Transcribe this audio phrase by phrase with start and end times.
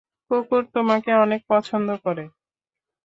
[0.31, 2.23] কুকুর তোমাকে অনেক পছন্দ করে।